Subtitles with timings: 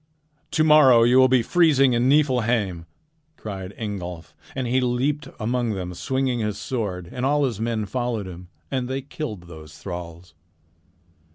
[0.49, 2.87] "To morrow you will be freezing in Niflheim,"
[3.37, 8.25] cried Ingolf, and he leaped among them swinging his sword, and all his men followed
[8.25, 10.33] him, and they killed those thralls.